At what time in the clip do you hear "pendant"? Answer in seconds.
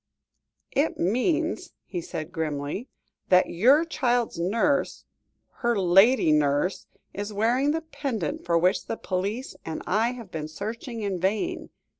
7.81-8.43